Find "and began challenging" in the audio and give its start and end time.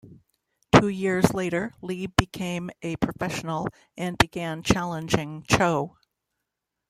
3.95-5.43